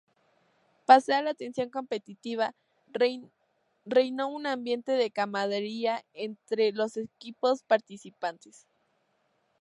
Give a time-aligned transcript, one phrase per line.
[0.87, 2.55] Pese a la tensión competitiva,
[3.85, 8.65] reinó un ambiente de camaradería entre los equipos participantes.